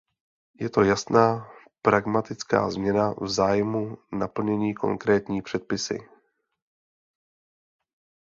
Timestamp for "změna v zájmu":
2.69-3.97